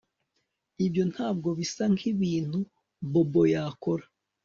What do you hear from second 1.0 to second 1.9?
ntabwo bisa